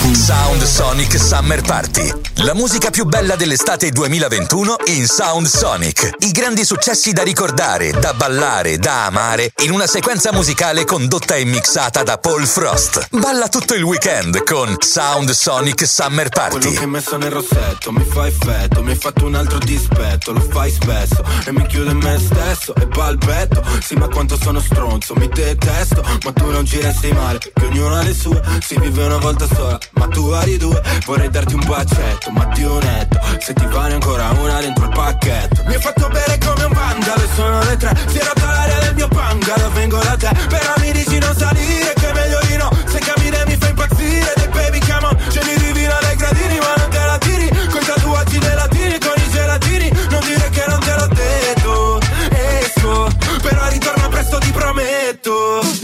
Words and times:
Sound 0.00 0.64
Sonic 0.64 1.18
Summer 1.18 1.60
Party. 1.60 2.10
La 2.42 2.54
musica 2.54 2.90
più 2.90 3.04
bella 3.04 3.36
dell'estate 3.36 3.90
2021 3.90 4.76
in 4.86 5.06
Sound 5.06 5.46
Sonic. 5.46 6.16
I 6.20 6.30
grandi 6.30 6.64
successi 6.64 7.12
da 7.12 7.22
ricordare, 7.22 7.92
da 7.92 8.14
ballare, 8.14 8.78
da 8.78 9.04
amare 9.04 9.52
in 9.62 9.70
una 9.70 9.86
sequenza 9.86 10.32
musicale 10.32 10.84
condotta 10.84 11.36
e 11.36 11.44
mixata 11.44 12.02
da 12.02 12.16
Paul 12.18 12.46
Frost. 12.46 13.08
Balla 13.10 13.48
tutto 13.48 13.74
il 13.74 13.82
weekend 13.82 14.42
con 14.42 14.74
Sound 14.80 15.30
Sonic 15.30 15.86
Summer 15.86 16.28
Party. 16.28 16.58
Quello 16.58 16.80
che 16.80 16.86
messo 16.86 17.16
nel 17.16 17.30
rossetto 17.30 17.92
mi 17.92 18.04
fa 18.04 18.26
effetto, 18.26 18.82
mi 18.82 18.90
hai 18.90 18.96
fatto 18.96 19.26
un 19.26 19.34
altro 19.34 19.58
dispetto, 19.58 20.32
lo 20.32 20.40
fai 20.40 20.72
spesso 20.72 21.22
e 21.44 21.52
mi 21.52 21.66
chiude 21.66 21.90
in 21.90 21.98
me 21.98 22.18
stesso 22.18 22.74
e 22.74 22.86
balbetto. 22.86 23.62
Sì, 23.80 23.94
ma 23.94 24.08
quanto 24.08 24.36
sono 24.40 24.60
stronzo, 24.60 25.14
mi 25.14 25.28
detesto, 25.28 26.02
ma 26.24 26.32
tu 26.32 26.50
non 26.50 26.64
giresti 26.64 27.12
male, 27.12 27.38
che 27.38 27.52
ognuno 27.64 27.96
ha 27.96 28.02
le 28.02 28.14
sue, 28.14 28.40
si 28.60 28.78
vive 28.78 29.04
una 29.04 29.18
volta 29.18 29.46
sola, 29.46 29.78
ma 30.00 30.08
tu 30.08 30.30
hai 30.30 30.56
due, 30.56 30.80
vorrei 31.04 31.28
darti 31.28 31.52
un 31.52 31.64
bacetto, 31.66 32.30
ma 32.30 32.46
ti 32.46 32.62
netto, 32.62 33.20
se 33.38 33.52
ti 33.52 33.66
vale 33.66 33.92
ancora 33.92 34.30
una 34.30 34.58
dentro 34.58 34.84
il 34.86 34.92
pacchetto. 34.92 35.62
Mi 35.66 35.74
hai 35.74 35.80
fatto 35.80 36.08
bere 36.08 36.38
come 36.38 36.64
un 36.64 36.72
vandalo, 36.72 37.22
sono 37.34 37.62
le 37.64 37.76
tre, 37.76 37.94
si 38.06 38.16
è 38.16 38.24
rotta 38.24 38.46
l'aria 38.46 38.78
del 38.78 38.94
mio 38.94 39.08
bungalow, 39.08 39.70
vengo 39.72 39.98
da 39.98 40.16
te, 40.16 40.30
però 40.48 40.72
mi 40.78 40.92
dici 40.92 41.18
non 41.18 41.36
salire, 41.36 41.92
che 41.92 42.08
è 42.08 42.12
meglio 42.14 42.40
di 42.48 42.56
no, 42.56 42.70
se 42.86 42.98
cammini 42.98 43.36
mi 43.46 43.56
fa 43.58 43.68
impazzire, 43.68 44.32
dei 44.36 44.48
baby 44.48 44.78
come 44.80 45.06
on, 45.06 45.18
scendi 45.28 45.54
di 45.58 45.72
vino 45.72 45.96
dai 46.00 46.16
gradini, 46.16 46.58
ma 46.58 46.74
non 46.78 46.88
te 46.88 47.04
la 47.04 47.18
tiri, 47.18 47.48
con 47.68 47.82
i 47.82 47.84
tatuaggi 47.84 48.38
dei 48.38 48.54
latini, 48.54 48.98
con 48.98 49.14
i 49.16 49.30
gelatini, 49.30 49.90
non 50.08 50.20
dire 50.24 50.48
che 50.48 50.64
non 50.66 50.80
te 50.80 50.94
l'ho 50.94 51.08
detto, 51.08 52.00
esco, 52.30 53.08
però 53.42 53.68
ritorno 53.68 54.08
presto 54.08 54.38
ti 54.38 54.50
prometto. 54.50 55.79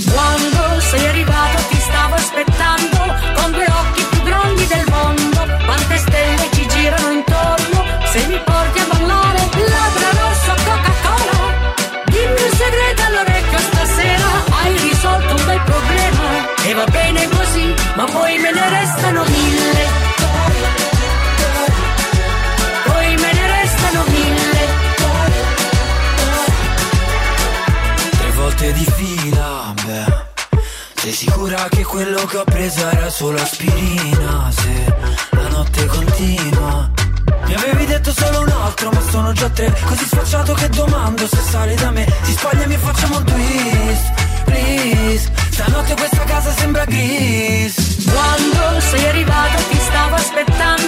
Sicura 31.46 31.68
che 31.68 31.84
quello 31.84 32.24
che 32.26 32.38
ho 32.38 32.44
preso 32.44 32.90
era 32.90 33.08
solo 33.08 33.40
aspirina 33.40 34.50
Se 34.50 34.96
la 35.30 35.48
notte 35.50 35.86
continua. 35.86 36.90
Mi 37.46 37.54
avevi 37.54 37.86
detto 37.86 38.10
solo 38.10 38.40
un 38.40 38.48
altro 38.48 38.90
ma 38.90 39.00
sono 39.00 39.30
già 39.30 39.48
tre. 39.50 39.72
Così 39.86 40.06
sfacciato 40.06 40.54
che 40.54 40.68
domando 40.70 41.24
se 41.28 41.36
sali 41.36 41.76
da 41.76 41.92
me. 41.92 42.04
Ti 42.04 42.32
spogliami 42.32 42.74
e 42.74 42.78
facciamo 42.78 43.18
un 43.18 43.24
twist, 43.24 44.42
please. 44.44 45.30
Stanotte 45.50 45.94
questa 45.94 46.24
casa 46.24 46.50
sembra 46.50 46.84
gris. 46.84 48.04
Quando 48.10 48.80
sei 48.80 49.06
arrivato 49.06 49.62
ti 49.70 49.78
stavo 49.78 50.14
aspettando 50.16 50.85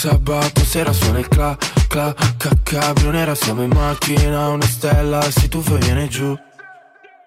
sabato 0.00 0.64
sera 0.64 0.94
suona 0.94 1.18
il 1.18 1.28
cla, 1.28 1.54
cla, 1.86 2.14
ca, 2.38 2.50
cabrio 2.62 3.10
nera 3.10 3.34
Siamo 3.34 3.62
in 3.62 3.70
macchina, 3.70 4.48
una 4.48 4.64
stella, 4.64 5.20
si 5.30 5.46
tuffa 5.50 5.74
e 5.74 5.78
viene 5.78 6.08
giù. 6.08 6.38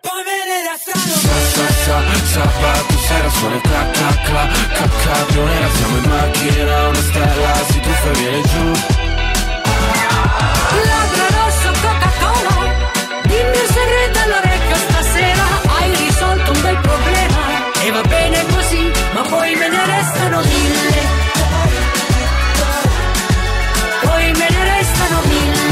Sa, 0.01 1.35
sa, 1.53 1.67
sa, 1.83 2.01
sabato 2.33 2.97
sera 2.97 3.29
suona 3.29 3.55
il 3.57 3.61
cla, 3.61 3.89
cla, 3.91 4.17
cla, 4.23 4.47
ca, 4.73 4.89
cabrio 5.05 5.45
nera 5.45 5.69
Siamo 5.69 5.97
in 5.97 6.09
macchina, 6.09 6.87
una 6.87 7.01
stella, 7.09 7.53
si 7.69 7.79
tuffa 7.79 8.09
e 8.09 8.13
viene 8.13 8.41
giù. 8.41 8.65
Labbra 10.89 11.27
rosso 11.37 11.71
Coca-Cola. 11.79 12.55
Dimmi 13.21 13.57
un 13.65 13.69
segreto 13.69 14.19
all'orecchio 14.19 14.75
stasera 14.75 15.45
Hai 15.77 15.95
risolto 15.95 16.51
un 16.51 16.61
bel 16.61 16.79
problema. 16.79 17.71
E 17.83 17.91
va 17.91 18.01
bene 18.01 18.45
così 18.47 18.91
Ma 19.13 19.21
poi 19.21 19.55
me 19.55 19.67
ne 19.67 19.85
restano 19.85 20.41
mille 20.41 20.92
restano 25.03 25.21
mille 25.27 25.63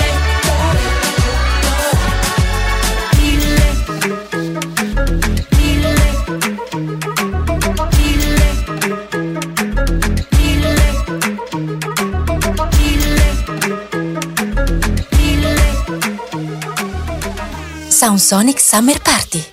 Summer 18.72 18.98
Party. 19.00 19.44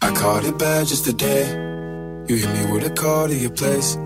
I 0.00 0.10
caught 0.14 0.44
it 0.46 0.58
bad 0.58 0.86
just 0.86 1.04
today. 1.04 1.44
You 2.28 2.36
hit 2.36 2.48
me 2.48 2.72
with 2.72 2.86
a 2.86 2.94
call 2.94 3.28
to 3.28 3.34
your 3.34 3.50
place. 3.50 3.98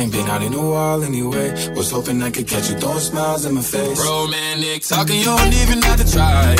Ain't 0.00 0.12
been 0.12 0.26
out 0.30 0.42
in 0.42 0.54
a 0.54 0.64
while 0.64 1.04
anyway. 1.04 1.52
Was 1.76 1.90
hoping 1.90 2.22
I 2.22 2.30
could 2.30 2.48
catch 2.48 2.70
you 2.70 2.76
throwing 2.76 3.00
smiles 3.00 3.44
in 3.44 3.52
my 3.54 3.60
face. 3.60 4.00
Romantic 4.00 4.80
talking, 4.82 5.18
you 5.18 5.26
don't 5.26 5.52
even 5.52 5.82
have 5.82 5.98
to 6.00 6.10
try. 6.10 6.56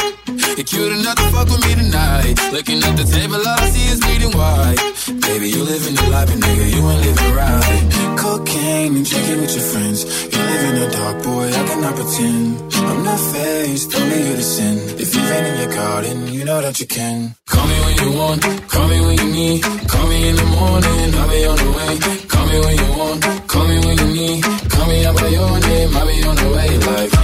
You're 0.57 0.69
cute 0.69 0.93
enough 0.93 1.17
to 1.17 1.27
fuck 1.33 1.49
with 1.49 1.65
me 1.65 1.75
tonight. 1.75 2.37
Looking 2.53 2.85
at 2.85 2.95
the 3.01 3.05
table, 3.05 3.41
all 3.41 3.61
I 3.65 3.67
see 3.73 3.87
is 3.93 4.01
bleeding 4.05 4.37
white. 4.37 4.77
Baby, 5.25 5.49
you 5.57 5.65
living 5.65 5.95
the 5.95 6.07
life, 6.11 6.31
and 6.31 6.43
nigga, 6.43 6.67
you 6.69 6.83
ain't 6.85 7.01
living 7.01 7.33
right. 7.33 8.19
Cocaine 8.21 8.97
and 8.97 9.07
drinking 9.09 9.41
with 9.41 9.55
your 9.57 9.67
friends. 9.73 10.05
You 10.05 10.41
live 10.51 10.65
in 10.69 10.77
a 10.85 10.91
dark, 10.91 11.23
boy, 11.25 11.49
I 11.49 11.63
cannot 11.65 11.95
pretend. 11.97 12.75
I'm 12.77 13.03
not 13.05 13.21
faced, 13.33 13.95
only 13.97 14.19
you 14.29 14.37
to 14.37 14.43
sin. 14.43 14.77
If 15.01 15.15
you 15.15 15.23
rain 15.31 15.45
in 15.47 15.57
your 15.65 15.73
garden, 15.73 16.29
you 16.29 16.45
know 16.45 16.61
that 16.61 16.79
you 16.79 16.87
can. 16.87 17.35
Call 17.49 17.67
me 17.67 17.77
when 17.87 17.97
you 18.03 18.19
want, 18.19 18.43
call 18.69 18.87
me 18.87 19.01
when 19.01 19.17
you 19.17 19.33
need. 19.33 19.63
Call 19.89 20.07
me 20.09 20.29
in 20.29 20.37
the 20.37 20.45
morning, 20.45 21.15
I'll 21.15 21.29
be 21.31 21.47
on 21.47 21.57
the 21.57 21.71
way. 21.73 22.30
Me 22.51 22.59
when 22.59 22.77
you 22.77 22.99
want, 22.99 23.23
call 23.47 23.65
me 23.69 23.79
when 23.79 23.97
you 23.99 24.07
need. 24.07 24.45
Call 24.71 24.87
me 24.89 25.05
out 25.05 25.15
by 25.17 25.29
your 25.29 25.61
name, 25.61 25.97
I'll 25.97 26.07
be 26.07 26.23
on 26.25 26.35
the 26.35 26.49
way. 26.51 26.79
Like, 26.79 27.20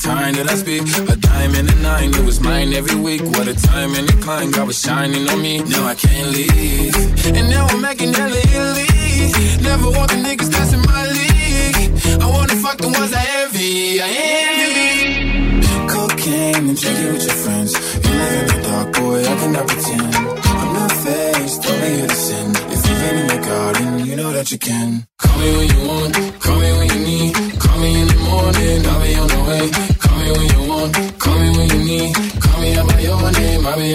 time 0.00 0.34
that 0.34 0.48
I 0.48 0.54
speak. 0.54 0.82
A 1.12 1.16
diamond 1.16 1.68
and 1.68 1.78
a 1.78 1.82
nine, 1.82 2.10
it 2.10 2.24
was 2.24 2.40
mine 2.40 2.72
every 2.72 2.96
week. 2.96 3.22
What 3.22 3.46
a 3.48 3.54
time 3.54 3.94
and 3.94 4.08
a 4.08 4.16
climb, 4.24 4.50
God 4.50 4.66
was 4.66 4.80
shining 4.80 5.28
on 5.28 5.40
me. 5.42 5.62
Now 5.62 5.86
I 5.86 5.94
can't 5.94 6.30
leave. 6.32 6.96
And 7.36 7.48
now 7.50 7.66
I'm 7.66 7.80
making 7.80 8.12
hella 8.14 8.40
Italy. 8.56 8.88
Never 9.62 9.90
want 9.96 10.10
the 10.10 10.18
niggas 10.26 10.50
that's 10.50 10.72
in 10.72 10.82
my 10.92 11.04
league. 11.18 11.90
I 12.24 12.26
wanna 12.26 12.56
fuck 12.64 12.78
the 12.78 12.88
ones. 12.88 13.12
I 13.12 13.24
envy. 13.42 14.00
I 14.00 14.08
envy. 14.08 14.70
Cocaine 15.92 16.68
and 16.70 16.78
drinking 16.80 17.12
with 17.12 17.24
your 17.28 17.38
friends. 17.44 17.70
You 18.04 18.12
live 18.20 18.40
in 18.40 18.46
the 18.48 18.58
dark, 18.68 18.88
boy, 18.96 19.20
I 19.20 19.34
cannot 19.40 19.66
pretend. 19.68 20.14
I'm 20.60 20.72
not 20.78 20.92
faced, 21.04 21.64
you 21.64 22.06
to 22.06 22.14
sin. 22.14 22.48
If 22.74 22.80
you 22.88 22.94
rain 23.02 23.16
in 23.22 23.26
your 23.28 23.42
garden, 23.50 24.06
you 24.06 24.16
know 24.16 24.32
that 24.32 24.50
you 24.50 24.58
can. 24.58 25.06
Call 25.18 25.38
me 25.38 25.48
when 25.56 25.68
you 25.74 25.80
want, 25.88 26.14
call 26.40 26.58
me 26.58 26.70
when 26.78 26.88
you 26.88 27.00
need. 27.10 27.34
Call 27.60 27.78
me 27.78 28.00
in 28.00 28.08
the 28.08 28.18
morning, 28.28 28.86
I'll 28.86 29.02
be 29.02 29.14
on 29.14 29.28
the 29.28 29.40
way. 29.48 29.89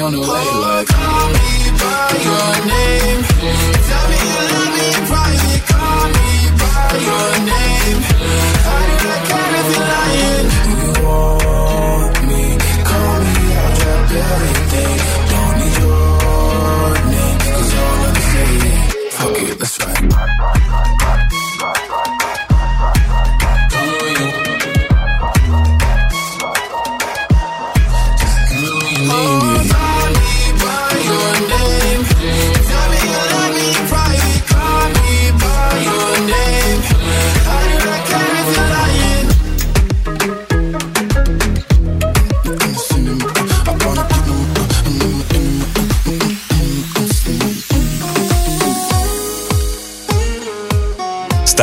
On 0.05 0.11
the 0.11 0.19
way. 0.19 0.85
Call 0.85 1.27
me 1.29 1.71
by 1.79 2.11
your 2.23 2.65
name. 2.67 3.34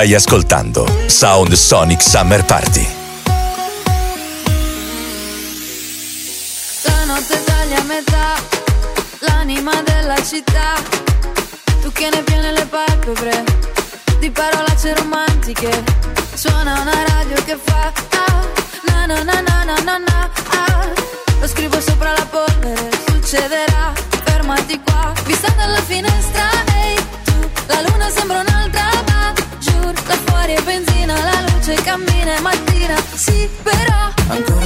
Stai 0.02 0.14
ascoltando 0.14 0.84
Sound 1.06 1.52
Sonic 1.52 2.02
Summer 2.02 2.44
Party. 2.44 2.84
La 6.82 7.04
notte 7.04 7.44
taglia 7.44 7.78
a 7.78 7.82
metà, 7.84 8.34
l'anima 9.20 9.80
della 9.82 10.20
città. 10.24 10.74
Tu 11.80 11.92
che 11.92 12.08
ne 12.12 12.20
piene 12.24 12.50
le 12.50 12.66
palpebre, 12.66 13.44
di 14.18 14.28
parolacce 14.28 14.92
romantiche. 14.92 15.84
Suona 16.34 16.80
una 16.80 17.04
radio 17.06 17.40
che 17.44 17.56
fa 17.62 17.92
ah, 18.26 18.48
na 18.88 19.06
na 19.06 19.22
na 19.22 19.40
na 19.40 19.62
na 19.62 19.98
na 19.98 20.30
ah. 20.50 20.88
Lo 21.38 21.46
scrivo 21.46 21.80
sopra 21.80 22.10
la 22.10 22.26
polvere, 22.26 22.90
succederà 23.06 23.71
cammina 31.92 32.36
e 32.36 32.40
mattina, 32.40 32.96
sì 33.14 33.46
però 33.62 34.08
ancora 34.28 34.61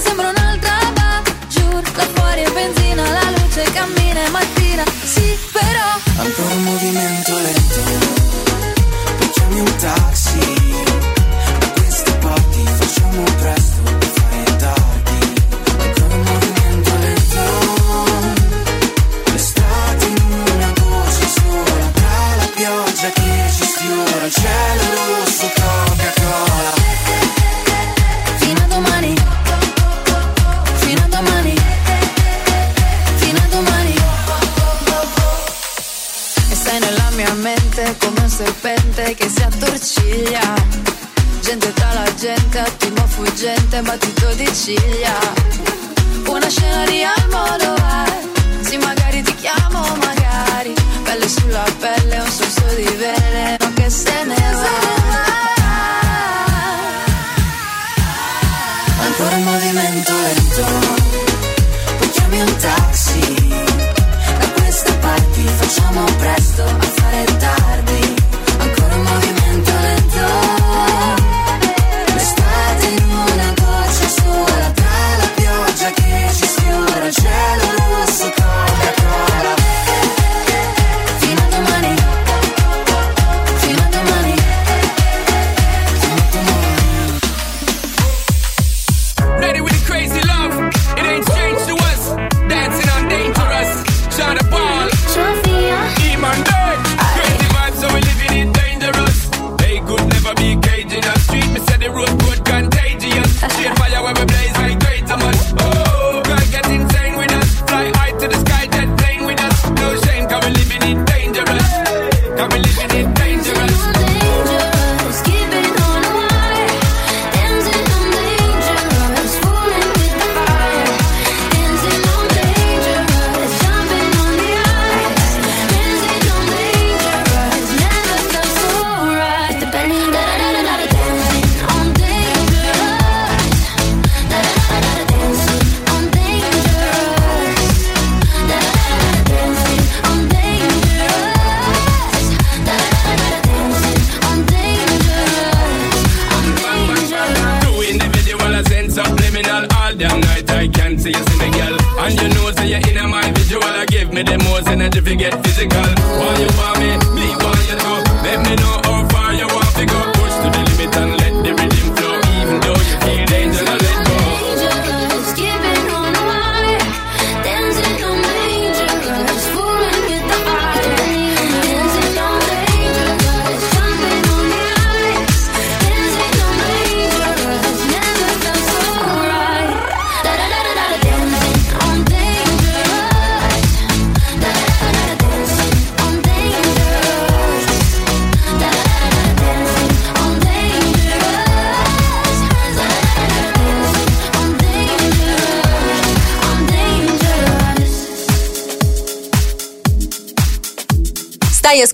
sembra 0.00 0.28
un'altra 0.28 0.92
va. 0.94 1.22
Giù 1.48 1.80
da 1.94 2.06
fuori 2.14 2.42
è 2.42 2.50
benzina, 2.52 3.02
la 3.08 3.30
luce 3.30 3.62
cammina 3.72 4.24
e 4.24 4.30
mattina. 4.30 4.84
Sì, 5.04 5.38
però. 5.52 5.88
Ancora 6.24 6.54
un 6.54 6.62
movimento 6.62 7.38
lento. 7.38 7.80
Facciami 9.18 9.60
un 9.60 9.76
tavolo. 9.76 10.09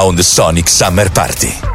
Sound 0.00 0.24
Sonic 0.24 0.66
Summer 0.66 1.10
Party. 1.10 1.69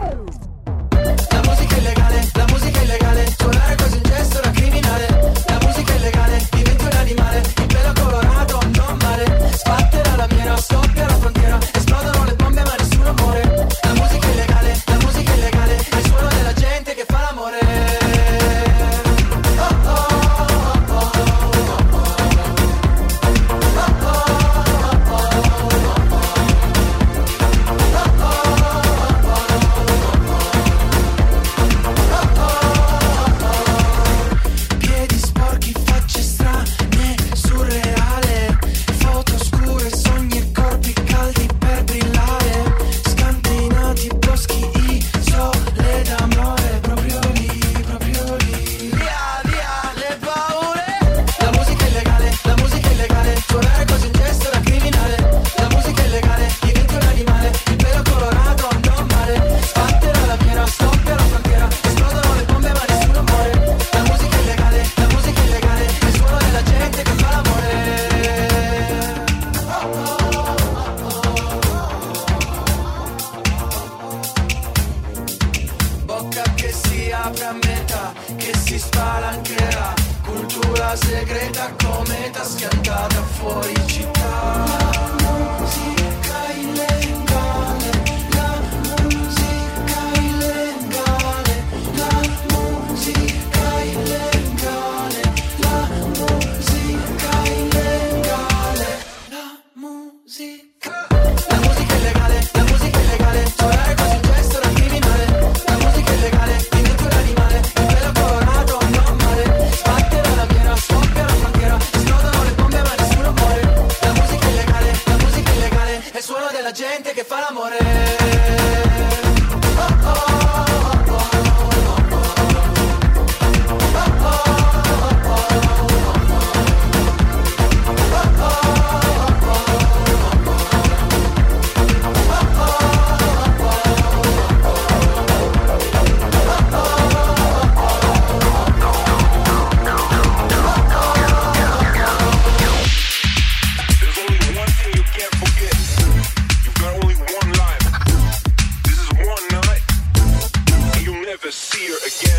fear 151.76 151.98
again. 151.98 152.35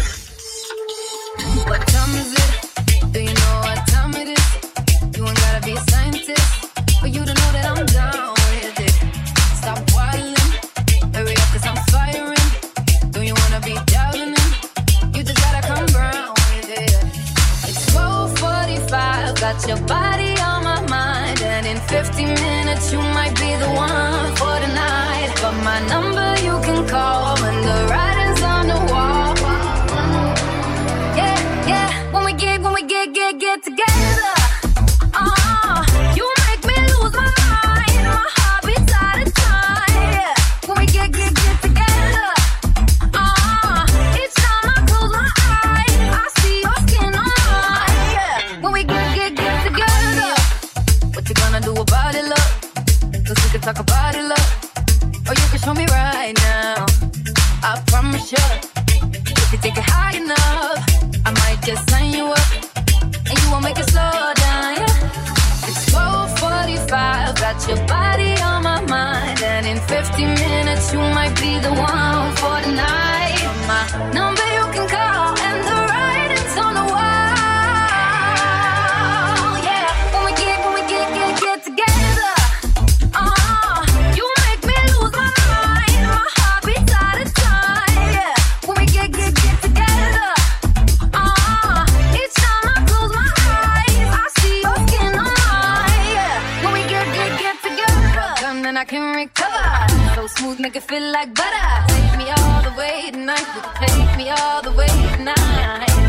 all 104.57 104.63
the 104.63 104.73
way. 104.73 104.87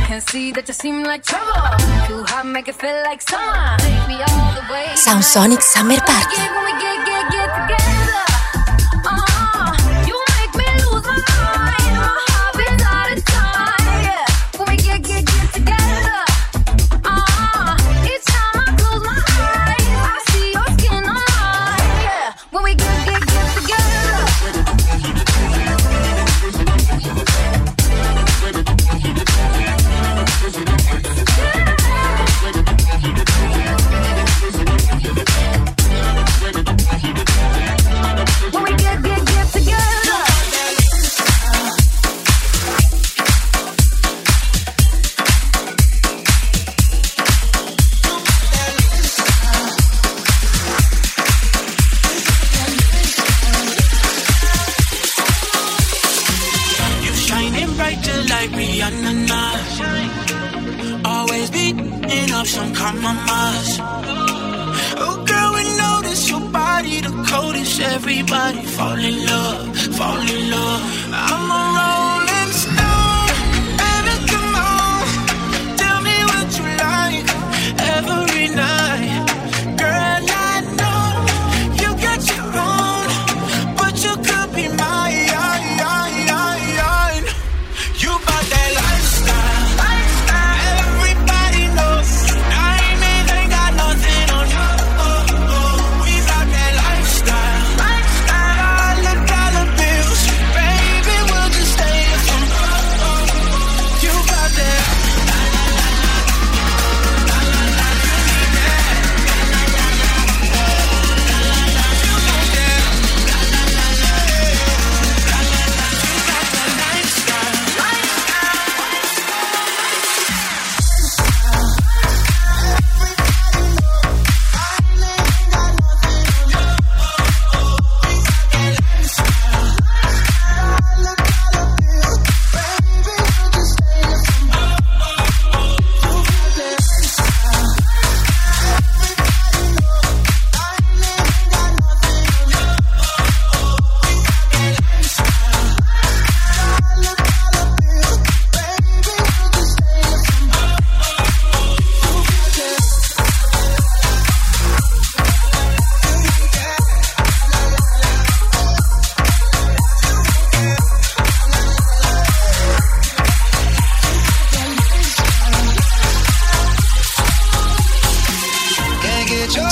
Can 0.07 0.21
see 0.21 0.51
that 0.53 0.67
you 0.67 0.73
seem 0.73 1.03
like 1.03 1.23
trouble. 1.23 1.51
Too 2.07 2.23
hot, 2.31 2.45
make 2.45 2.69
it 2.69 2.75
feel 2.75 3.03
like 3.03 3.21
summer. 3.21 3.75
Take 3.79 4.07
me 4.07 4.15
all 4.23 4.53
the 4.55 4.63
way. 4.71 4.95
Sound 4.95 5.23
Sonic 5.23 5.61
Summer 5.61 5.97
Party. 5.97 7.96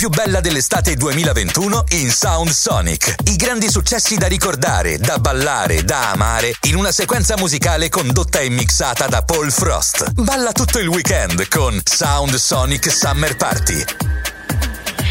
più 0.00 0.08
bella 0.08 0.40
dell'estate 0.40 0.94
2021 0.94 1.84
in 1.90 2.10
Sound 2.10 2.48
Sonic. 2.48 3.16
I 3.24 3.36
grandi 3.36 3.68
successi 3.68 4.16
da 4.16 4.28
ricordare, 4.28 4.96
da 4.96 5.18
ballare, 5.18 5.84
da 5.84 6.12
amare 6.12 6.54
in 6.62 6.76
una 6.76 6.90
sequenza 6.90 7.36
musicale 7.36 7.90
condotta 7.90 8.38
e 8.38 8.48
mixata 8.48 9.08
da 9.08 9.22
Paul 9.22 9.52
Frost. 9.52 10.12
Balla 10.12 10.52
tutto 10.52 10.78
il 10.78 10.88
weekend 10.88 11.46
con 11.48 11.78
Sound 11.84 12.34
Sonic 12.36 12.90
Summer 12.90 13.36
Party. 13.36 13.84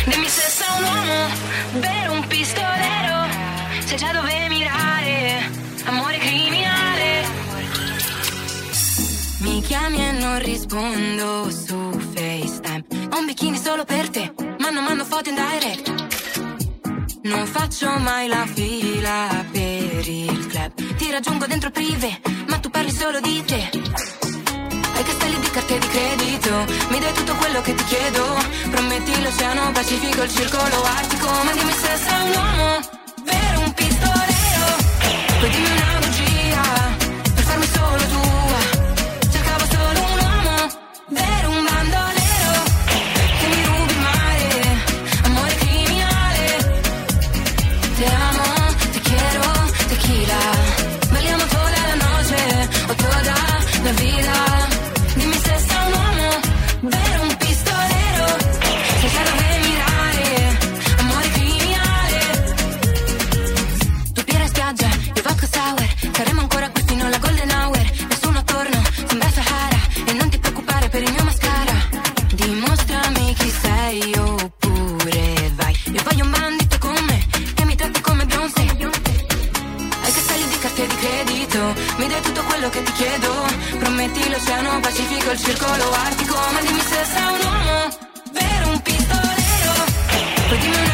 Dimmi 0.06 0.28
se 0.28 0.50
sei 0.50 0.78
un 0.80 0.84
uomo, 0.84 1.30
vero 1.74 2.14
un 2.14 2.26
pistolero, 2.26 3.28
se 3.86 3.96
già 3.96 4.12
dove 4.12 4.48
mirare, 4.48 5.52
amore 5.84 6.18
criminale. 6.18 7.28
Mi 9.42 9.62
chiami 9.62 10.08
e 10.08 10.12
non 10.14 10.40
rispondo 10.40 11.48
su 11.52 11.92
FaceTime, 12.12 12.86
ho 13.12 13.20
un 13.20 13.26
bikini 13.28 13.62
solo 13.64 13.86
per 13.86 14.10
te 14.10 14.49
fanno, 14.70 14.82
mando 14.82 15.04
foto 15.04 15.30
in 15.30 15.36
direct. 15.36 15.88
Non 17.24 17.46
faccio 17.48 17.90
mai 18.00 18.28
la 18.28 18.46
fila 18.46 19.44
per 19.52 20.08
il 20.08 20.48
club. 20.48 20.96
Ti 20.96 21.12
raggiungo 21.12 21.48
dentro 21.48 21.72
prive, 21.72 22.22
ma 22.48 22.60
tu 22.60 22.70
parli 22.70 22.92
solo 22.92 23.20
di 23.20 23.44
te. 23.46 23.70
Hai 24.94 25.04
castelli 25.04 25.40
di 25.40 25.50
carte 25.50 25.80
di 25.80 25.88
credito, 25.88 26.52
mi 26.90 27.00
dai 27.00 27.14
tutto 27.14 27.34
quello 27.36 27.62
che 27.62 27.74
ti 27.74 27.84
chiedo. 27.86 28.24
Prometti 28.70 29.22
l'oceano 29.24 29.72
pacifico, 29.72 30.22
il 30.22 30.32
circolo 30.32 30.84
artico. 30.84 31.28
Ma 31.46 31.52
dimmi 31.52 31.72
se 31.72 31.98
sei 32.06 32.22
un 32.22 32.36
uomo, 32.36 32.80
vero 33.24 33.60
un 33.62 33.74
pistolero. 33.74 34.68
Poi 35.40 35.50
dimmi 35.50 35.72
una 35.72 36.09
quello 82.60 82.70
che 82.70 82.84
ti 82.84 82.92
chiedo. 82.92 83.48
Prometti 83.80 84.30
l'oceano 84.30 84.80
pacifico, 84.82 85.32
il 85.32 85.40
circolo 85.40 85.92
artico 85.92 86.36
Ma 86.36 86.60
dimmi 86.60 86.80
se 86.82 87.06
sei 87.06 87.24
un 87.24 87.40
uomo, 87.48 87.98
vero 88.34 88.70
un 88.70 88.82
pistolero. 88.82 89.74
Poi 90.50 90.58
dimmi 90.58 90.89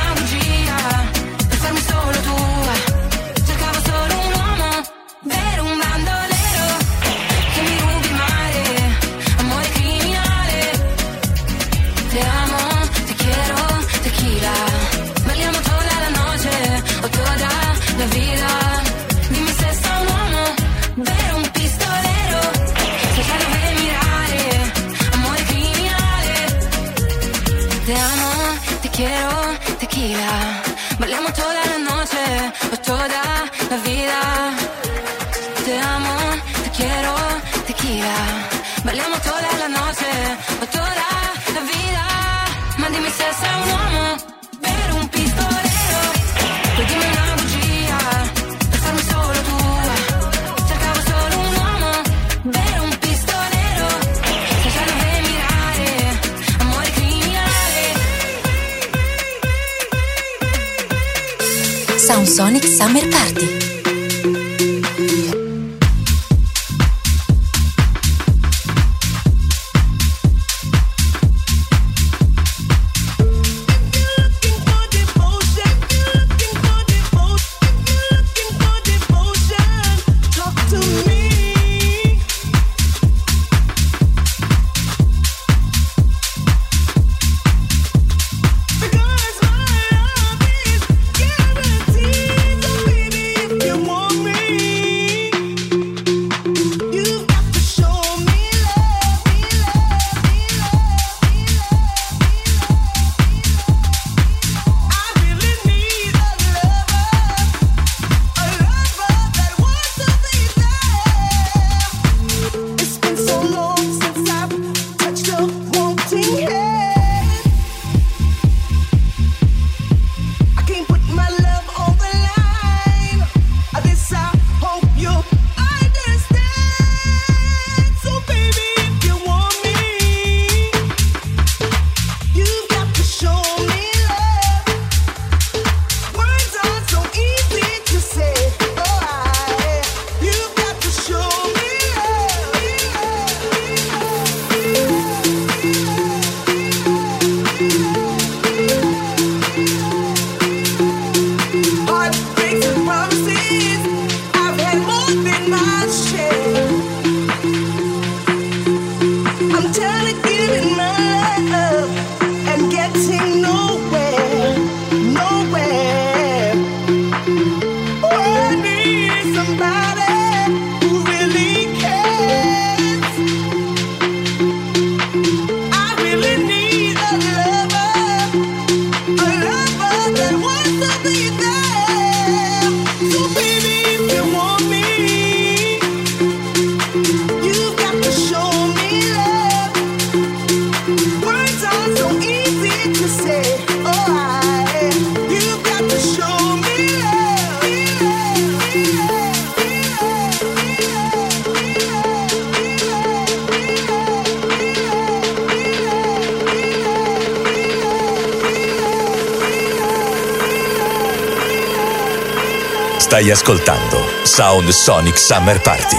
ascoltando 213.36 213.98
Sound 214.24 214.70
Sonic 214.70 215.20
Summer 215.20 215.60
Party. 215.60 215.98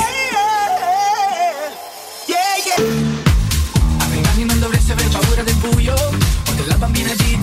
Non 4.37 4.59
dovresti 4.59 4.93
aver 4.93 5.09
paura 5.09 5.43
del 5.43 5.55
buio 5.57 5.95
O 5.95 6.53
della 6.55 6.77
bambina 6.77 7.13
di 7.15 7.39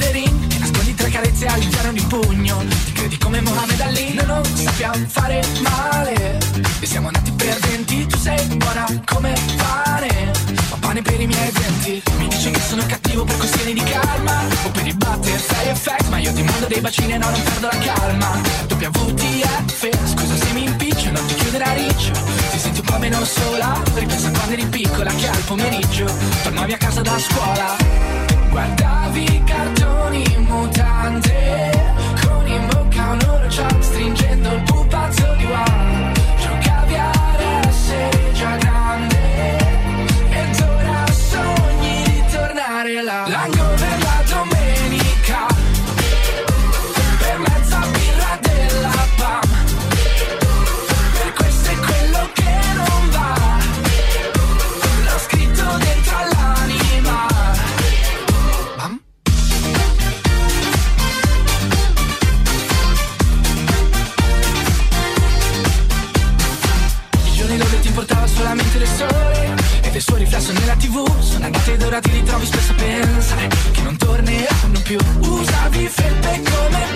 nascondi 0.58 0.96
tre 0.96 1.10
carezze 1.10 1.46
all'interno 1.46 1.92
di 1.92 2.00
un 2.00 2.08
pugno 2.08 2.64
Ti 2.86 2.92
credi 2.94 3.18
come 3.18 3.42
Mohamed 3.42 3.80
Ali 3.82 4.14
non 4.14 4.44
sappiamo 4.56 5.06
fare 5.08 5.44
male 5.60 5.73
effect 15.74 16.08
Ma 16.10 16.18
io 16.20 16.32
ti 16.34 16.44
mando 16.44 16.68
dei 16.68 16.80
bacini 16.80 17.14
e 17.14 17.18
no, 17.18 17.30
non 17.30 17.42
perdo 17.42 17.68
la 17.68 17.78
calma. 17.78 18.42
WTF 18.70 19.90
Scusa 20.06 20.36
se 20.36 20.54
mi 20.54 20.64
impiccio 20.66 21.12
Non 21.12 21.26
ti 21.26 21.34
chiudere 21.36 21.64
a 21.64 21.74
riccio 21.74 22.12
Ti 22.52 22.60
senti 22.60 22.80
un 22.80 22.86
po' 22.86 22.98
meno 22.98 23.24
sola 23.26 23.82
Ripensa 23.94 24.32
quando 24.32 24.54
eri 24.54 24.66
piccola 24.66 25.12
Che 25.14 25.28
al 25.28 25.44
pomeriggio 25.46 26.06
Tornavi 26.44 26.74
a 26.74 26.78
casa 26.78 27.02
da 27.02 27.18
scuola. 27.20 27.76
Guardavi 28.50 29.24
i 29.24 29.44
cartoni 29.44 30.24
in 30.36 30.44
mutande 30.44 31.72
Con 32.26 32.48
in 32.48 32.68
bocca 32.68 33.12
un 33.12 33.20
orologio 33.28 33.68
Stringendo 33.80 34.54
il 34.54 34.64
pupazzo 34.64 35.36
di 35.38 35.46
wow 35.46 36.12
Giocavi 36.40 36.96
ad 36.96 37.66
essere 37.68 38.32
già 38.34 38.56
grande 38.58 39.58
Ed 40.30 40.60
ora 40.60 41.06
sogni 41.12 42.04
di 42.04 42.24
tornare 42.32 43.04
là. 43.04 43.26
L'hangover 43.28 43.73
Riflesso 70.44 70.52
nella 70.60 70.76
tv 70.76 71.22
Sono 71.22 71.46
andate 71.46 71.74
ed 71.74 71.82
ora 71.84 72.00
ti 72.02 72.12
ritrovi 72.12 72.46
spesso 72.46 72.72
a 72.72 72.76
pensare 72.76 73.48
Che 73.72 73.82
non 73.82 73.98
torneranno 73.98 74.82
più. 74.84 75.00
Usavi 75.20 75.88
felpe 75.88 76.42
come 76.44 76.93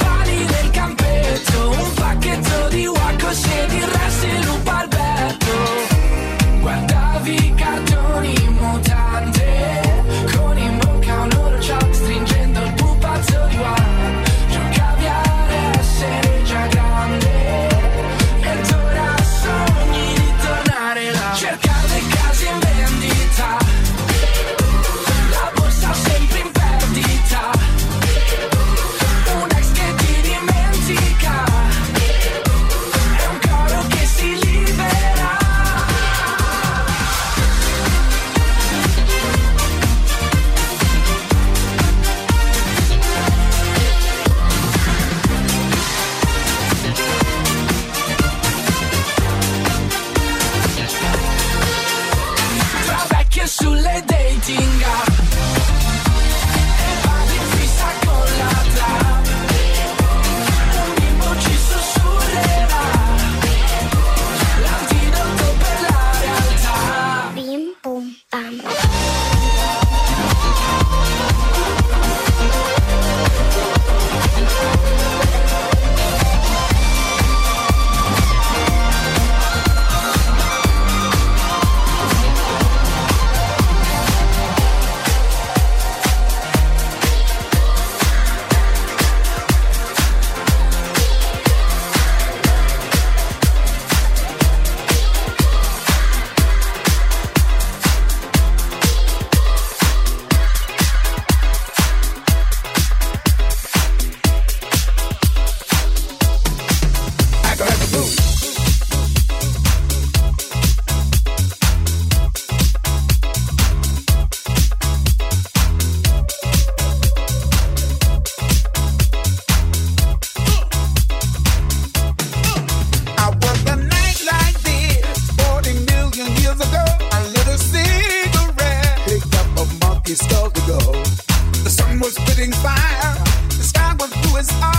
was 134.37 134.51
I. 134.61 134.76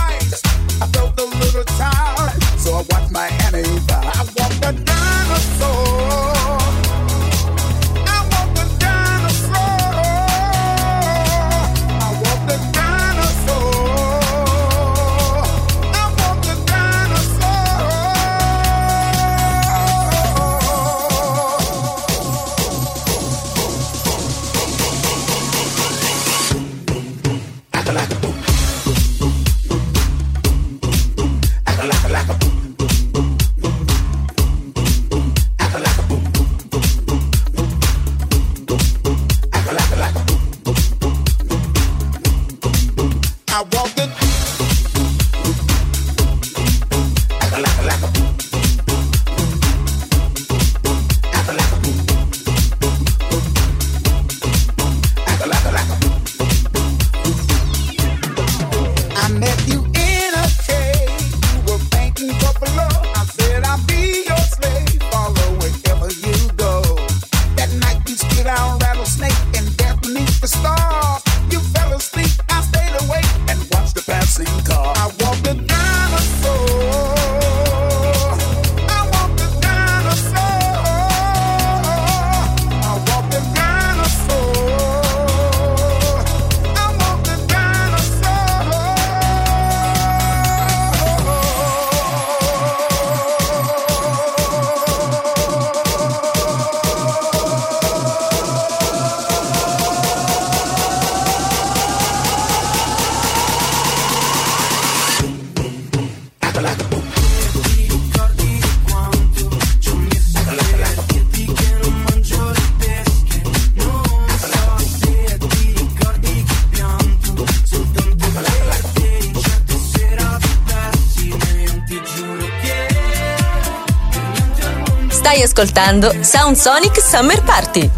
ascoltando 125.59 126.09
Sound 126.21 126.55
Sonic 126.55 127.01
Summer 127.01 127.43
Party. 127.43 127.91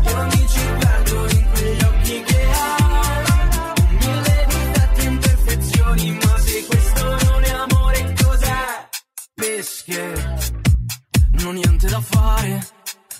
Non 11.33 11.45
ho 11.45 11.51
niente 11.51 11.87
da 11.87 12.01
fare, 12.01 12.67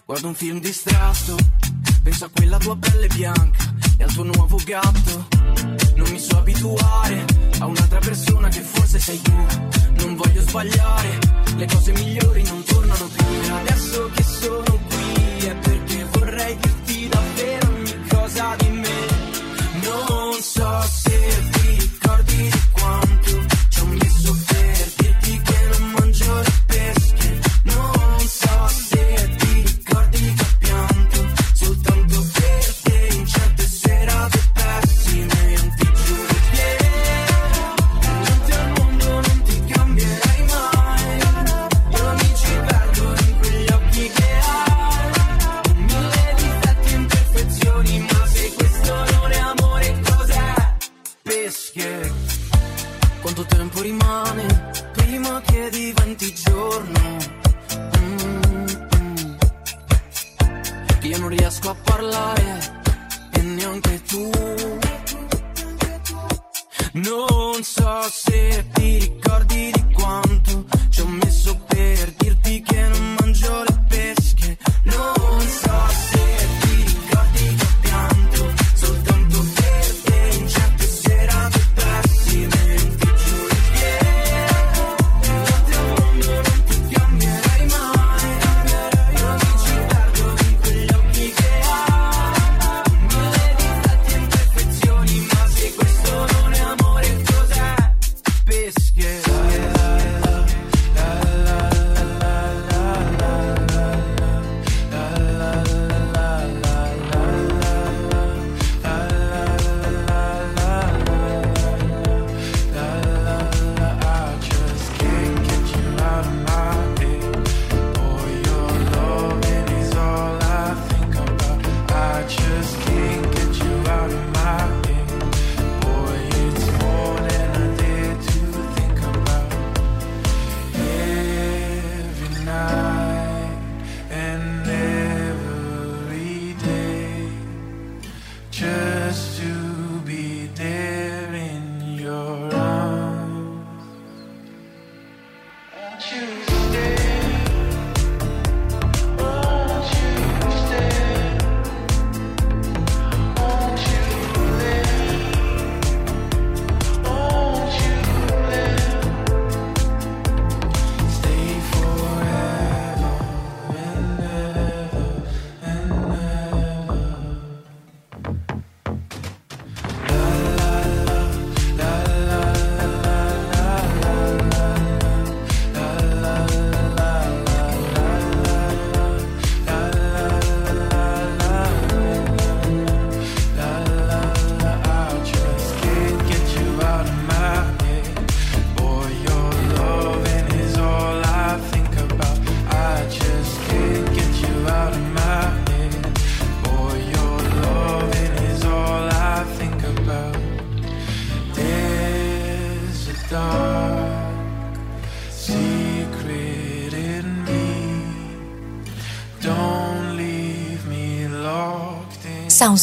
guardo 0.06 0.28
un 0.28 0.34
film 0.34 0.60
distratto, 0.60 1.36
penso 2.02 2.26
a 2.26 2.30
quella 2.34 2.58
tua 2.58 2.76
pelle 2.78 3.08
bianca 3.08 3.74
e 3.98 4.04
al 4.04 4.12
tuo 4.12 4.24
nuovo 4.24 4.60
gatto. 4.66 5.28
Non 5.96 6.10
mi 6.10 6.20
so 6.20 6.40
abituare 6.40 7.26
a 7.60 7.66
un'altra 7.68 8.00
persona 8.00 8.48
che 8.48 8.62
forse 8.62 9.00
sei 9.00 9.22
tu 9.22 9.71
sbagliare, 10.52 11.18
le 11.56 11.66
cose 11.66 11.94
migliori 11.94 12.44
non 12.44 12.62
tornano 12.64 13.08
più. 13.16 13.54
Adesso 13.54 14.10
che 14.14 14.24
sono 14.24 14.80
qui 14.90 15.48
è 15.48 15.56
perché 15.56 16.06
vorrei 16.12 16.58
dirti 16.58 16.81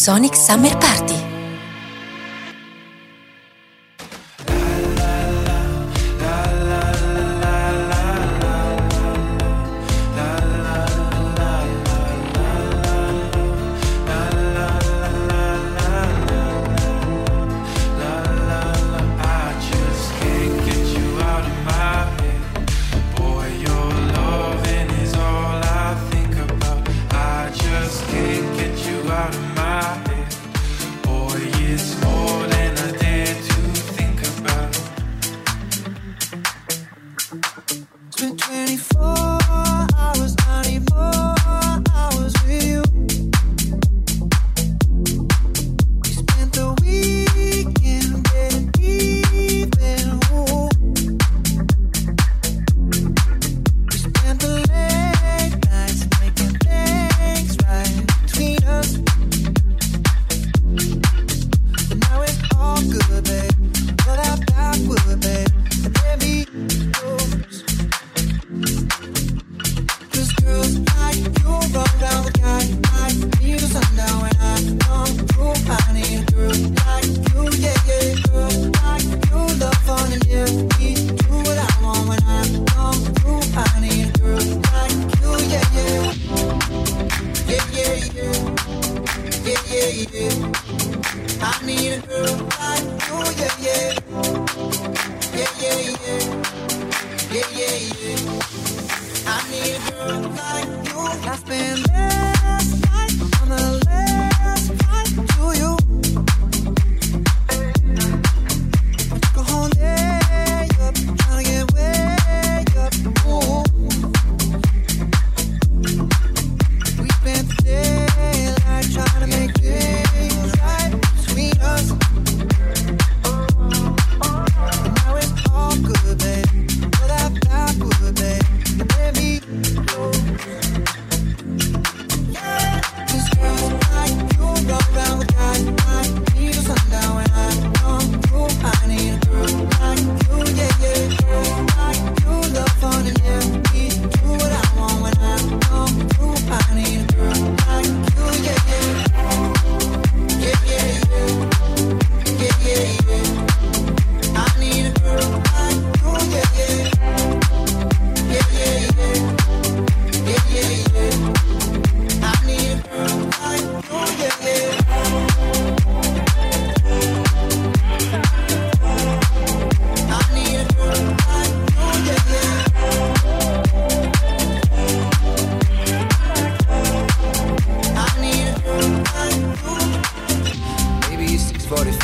Sonic 0.09 0.35
Summer 0.35 0.75
Party. 0.81 1.28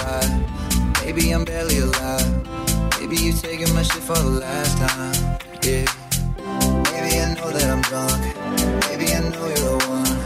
45. 0.04 1.04
Maybe 1.04 1.30
I'm 1.30 1.44
barely 1.44 1.78
alive. 1.78 3.00
Maybe 3.00 3.16
you're 3.16 3.36
taking 3.36 3.72
my 3.74 3.82
shit 3.82 4.02
for 4.02 4.18
the 4.18 4.40
last 4.44 4.76
time. 4.78 5.38
Yeah. 5.62 5.84
Maybe 6.92 7.20
I 7.20 7.34
know 7.34 7.50
that 7.50 7.68
I'm 7.72 7.82
drunk. 7.88 8.22
Maybe 8.88 9.12
I 9.12 9.20
know 9.20 9.46
you're 9.48 9.78
the 9.78 9.84
one. 9.88 10.16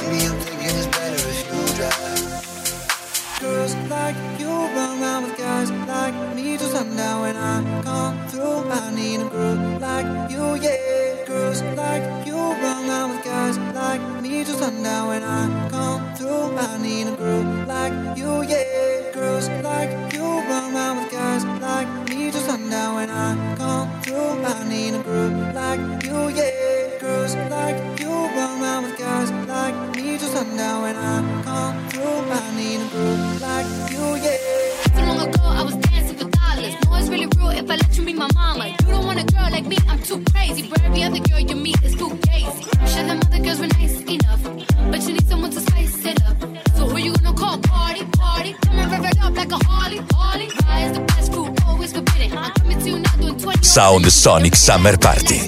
Maybe 0.00 0.24
I'm 0.26 0.36
thinking 0.40 0.74
it's 0.80 0.86
better 0.96 1.20
if 1.32 1.40
you 1.48 1.60
drive. 1.76 2.20
Girls 3.40 3.74
like 3.88 4.16
you 4.38 4.48
run 4.48 5.02
around 5.02 5.24
with 5.24 5.36
guys 5.38 5.70
like 5.70 6.14
me 6.34 6.56
till 6.56 6.68
sundown 6.68 7.22
when 7.22 7.36
I 7.36 7.82
come 7.82 8.28
through. 8.28 8.70
I 8.70 8.90
need 8.94 9.20
a 9.20 9.28
girl 9.28 9.56
like 9.80 10.30
you, 10.30 10.54
yeah. 10.56 11.24
Girls 11.26 11.62
like 11.76 12.26
you 12.26 12.36
run 12.36 12.88
around 12.88 13.10
with 13.10 13.24
guys 13.24 13.58
like 13.74 14.02
me 14.22 14.44
till 14.44 14.56
sundown 14.56 15.08
when 15.08 15.22
I 15.22 15.68
come 15.70 16.14
through. 16.14 16.56
I 16.56 16.78
need 16.82 17.06
a 17.08 17.16
girl 17.16 17.44
like 17.66 18.18
you, 18.18 18.42
yeah. 18.42 18.69
Girls 19.20 19.50
like 19.62 20.14
you 20.14 20.22
run 20.22 20.74
around 20.74 20.96
with 20.96 21.12
guys 21.12 21.44
like 21.44 21.88
me 22.08 22.30
till 22.30 22.40
sundown 22.40 22.94
when 22.94 23.10
I 23.10 23.36
come 23.54 24.00
through. 24.00 24.42
I 24.52 24.66
need 24.66 24.94
a 24.94 25.02
group 25.02 25.54
like 25.54 25.80
you, 26.06 26.28
yeah. 26.30 26.98
Girls 26.98 27.36
like 27.36 28.00
you 28.00 28.08
run 28.08 28.62
around 28.62 28.84
with 28.84 28.96
guys 28.98 29.30
like 29.46 29.76
me 29.94 30.16
till 30.16 30.26
sundown 30.28 30.82
when 30.84 30.96
I 30.96 31.16
come 31.44 31.88
through. 31.90 32.32
I 32.32 32.56
need 32.56 32.80
a 32.80 32.88
group 32.88 33.42
like 33.42 33.68
you, 33.92 34.04
yeah. 34.24 34.96
Too 34.96 35.04
long 35.04 35.28
ago, 35.28 35.42
I 35.44 35.62
was 35.64 35.76
dancing 35.76 36.16
for 36.16 36.28
dollars. 36.30 36.74
No, 36.82 36.94
it's 36.94 37.08
really 37.10 37.28
real 37.36 37.50
if 37.50 37.70
I 37.70 37.76
let 37.76 37.98
you 37.98 38.04
be 38.06 38.14
my 38.14 38.28
mama. 38.32 38.68
You 38.68 38.86
don't 38.86 39.04
want 39.04 39.20
a 39.20 39.26
girl 39.34 39.50
like 39.50 39.66
me, 39.66 39.76
I'm 39.86 40.02
too 40.02 40.24
crazy. 40.32 40.66
But 40.66 40.82
every 40.82 41.02
other 41.02 41.20
girl 41.20 41.40
you 41.40 41.56
meet 41.56 41.76
is 41.84 41.94
too 41.94 42.08
gazy. 42.24 42.64
Sure, 42.88 43.04
them 43.04 43.20
other 43.26 43.44
girls 43.44 43.60
were 43.60 43.66
nice 43.66 44.00
enough. 44.00 44.42
But 44.90 45.02
you 45.06 45.12
need 45.12 45.28
someone 45.28 45.50
to 45.50 45.60
spice 45.60 46.06
it 46.06 46.22
up. 46.24 46.39
Party, 47.62 48.04
party. 48.18 48.56
Rev 48.72 49.04
it 49.04 49.22
up 49.22 49.34
like 49.34 49.52
a 49.52 49.64
Harley, 49.64 50.00
Harley. 50.12 50.46
Is 50.46 50.92
the 50.96 51.04
best 51.06 51.32
crew, 51.32 51.54
always 51.66 51.92
forbidden. 51.92 52.36
I'm 52.38 52.52
coming 52.52 52.78
to 52.78 52.88
you 52.90 52.98
now 52.98 53.16
doing 53.16 53.38
20. 53.38 53.62
Sound 53.62 54.06
Sonic 54.12 54.54
Summer 54.56 54.96
Party. 54.96 55.40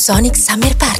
Sonic 0.00 0.34
Summer 0.34 0.74
Party. 0.78 0.99